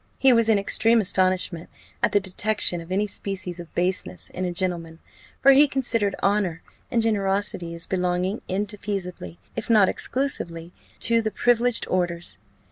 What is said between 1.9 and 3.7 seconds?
at the detection of any species